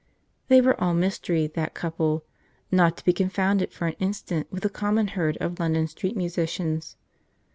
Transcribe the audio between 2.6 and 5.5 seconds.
not to be confounded for an instant with the common herd